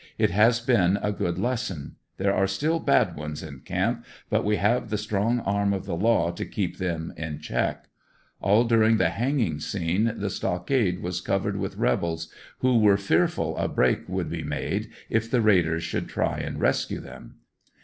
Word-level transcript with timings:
It 0.17 0.31
has 0.31 0.59
been 0.59 0.97
a 1.03 1.11
good 1.11 1.37
lesson; 1.37 1.95
there 2.17 2.33
are 2.33 2.47
still 2.47 2.79
bad 2.79 3.15
ones 3.15 3.43
in 3.43 3.59
camp 3.59 4.03
but 4.31 4.43
we 4.43 4.55
have 4.55 4.89
the 4.89 4.97
strong 4.97 5.41
arm 5.41 5.73
of 5.73 5.85
the 5.85 5.95
law 5.95 6.31
to 6.31 6.43
keep 6.43 6.79
them 6.79 7.13
in 7.17 7.37
check. 7.39 7.87
All 8.41 8.63
during 8.63 8.97
the 8.97 9.09
hanging 9.09 9.59
scene 9.59 10.11
the 10.17 10.31
stockade 10.31 11.03
was 11.03 11.21
covered 11.21 11.49
84 11.53 11.65
ANDERSONVILLE 11.65 11.77
DIARY. 11.77 11.89
with 11.91 11.93
rebels, 11.99 12.33
who 12.61 12.79
were 12.79 12.97
fearful 12.97 13.55
a 13.57 13.67
break 13.67 14.09
would 14.09 14.31
be 14.31 14.41
made 14.43 14.89
if 15.07 15.29
the 15.29 15.39
raid 15.39 15.67
ers 15.67 15.83
should 15.83 16.09
try 16.09 16.39
and 16.39 16.59
rescue 16.59 16.99
them. 16.99 17.35